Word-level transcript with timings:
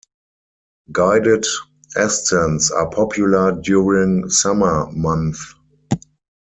Guided 0.91 1.45
ascents 1.95 2.71
are 2.71 2.89
popular 2.89 3.51
during 3.51 4.31
summer 4.31 4.87
months. 4.91 5.53